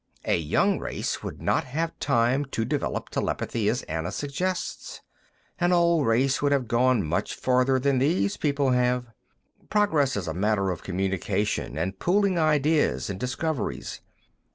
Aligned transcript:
A 0.25 0.35
young 0.39 0.79
race 0.79 1.21
would 1.21 1.43
not 1.43 1.63
have 1.65 1.99
time 1.99 2.45
to 2.45 2.65
develop 2.65 3.09
telepathy 3.09 3.69
as 3.69 3.83
Anna 3.83 4.11
suggests. 4.11 5.01
An 5.59 5.71
old 5.71 6.07
race 6.07 6.41
would 6.41 6.51
have 6.51 6.67
gone 6.67 7.05
much 7.05 7.35
farther 7.35 7.77
than 7.77 7.99
these 7.99 8.35
people 8.35 8.71
have. 8.71 9.05
Progress 9.69 10.15
is 10.17 10.27
a 10.27 10.33
matter 10.33 10.71
of 10.71 10.81
communication 10.81 11.77
and 11.77 11.99
pooling 11.99 12.39
ideas 12.39 13.11
and 13.11 13.19
discoveries. 13.19 14.01